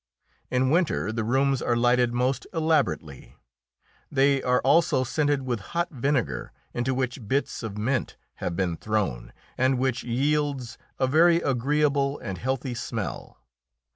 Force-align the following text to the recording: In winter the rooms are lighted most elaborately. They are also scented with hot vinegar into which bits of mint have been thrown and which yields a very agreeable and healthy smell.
In 0.49 0.71
winter 0.71 1.11
the 1.11 1.23
rooms 1.23 1.61
are 1.61 1.75
lighted 1.75 2.11
most 2.11 2.47
elaborately. 2.55 3.35
They 4.11 4.41
are 4.41 4.59
also 4.61 5.03
scented 5.03 5.43
with 5.43 5.59
hot 5.77 5.91
vinegar 5.91 6.51
into 6.73 6.95
which 6.95 7.27
bits 7.27 7.61
of 7.61 7.77
mint 7.77 8.17
have 8.37 8.55
been 8.55 8.77
thrown 8.77 9.31
and 9.59 9.77
which 9.77 10.03
yields 10.03 10.79
a 10.97 11.05
very 11.05 11.37
agreeable 11.37 12.17
and 12.17 12.39
healthy 12.39 12.73
smell. 12.73 13.37